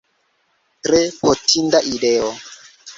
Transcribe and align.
Tre 0.87 1.03
hontinda 1.27 1.85
ideo! 1.95 2.37